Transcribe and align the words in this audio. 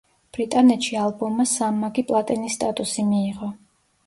ბრიტანეთში 0.35 0.97
ალბომმა 1.01 1.45
სამმაგი 1.51 2.05
პლატინის 2.09 2.57
სტატუსი 2.59 3.07
მიიღო. 3.13 3.53